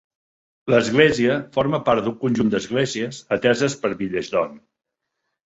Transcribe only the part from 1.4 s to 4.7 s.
forma part d'un conjunt d'esglésies ateses per Billesdon.